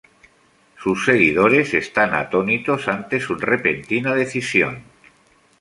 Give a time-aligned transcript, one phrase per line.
[0.79, 4.81] Sus seguidores están atónitos ante su repentina decisión.